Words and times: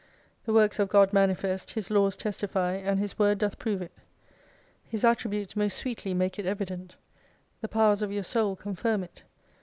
The 0.45 0.53
Works 0.53 0.79
of 0.79 0.89
God 0.89 1.13
manifest, 1.13 1.69
His 1.69 1.91
laws 1.91 2.15
testify, 2.15 2.73
and 2.73 2.97
His 2.99 3.19
word 3.19 3.37
doth 3.37 3.59
prove 3.59 3.83
it. 3.83 3.91
His 4.83 5.05
attributes 5.05 5.55
most 5.55 5.77
sweetly 5.77 6.15
make 6.15 6.39
it 6.39 6.45
evident. 6.47 6.95
The 7.61 7.67
powers 7.67 8.01
of 8.01 8.11
your 8.11 8.23
soul 8.23 8.55
confirm 8.55 9.03
it. 9.03 9.21